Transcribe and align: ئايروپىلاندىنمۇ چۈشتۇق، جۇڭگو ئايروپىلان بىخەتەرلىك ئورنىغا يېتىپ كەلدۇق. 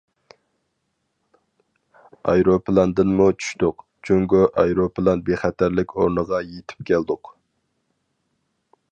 ئايروپىلاندىنمۇ 2.31 3.27
چۈشتۇق، 3.43 3.83
جۇڭگو 4.09 4.41
ئايروپىلان 4.61 5.21
بىخەتەرلىك 5.27 5.93
ئورنىغا 5.99 6.41
يېتىپ 6.47 6.89
كەلدۇق. 6.91 7.31